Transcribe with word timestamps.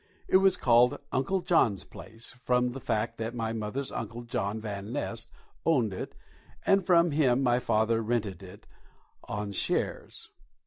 It 0.27 0.37
was 0.37 0.57
called 0.57 0.97
"Uncle 1.11 1.41
John's 1.41 1.83
Place" 1.83 2.31
from 2.43 2.71
the 2.71 2.79
fact 2.79 3.19
that 3.19 3.35
my 3.35 3.53
mother's 3.53 3.91
uncle, 3.91 4.23
John 4.23 4.59
Van 4.59 4.91
Nest, 4.91 5.29
owned 5.63 5.93
it, 5.93 6.15
and 6.65 6.83
from 6.83 7.11
him 7.11 7.43
my 7.43 7.59
father 7.59 8.01
rented 8.01 8.41
it 8.41 8.65
"on 9.25 9.51
shares." 9.51 10.31